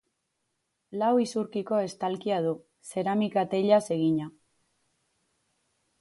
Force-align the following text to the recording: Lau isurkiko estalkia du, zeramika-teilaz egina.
Lau 1.01 1.09
isurkiko 1.25 1.81
estalkia 1.89 2.39
du, 2.47 2.55
zeramika-teilaz 2.95 3.83
egina. 3.99 4.29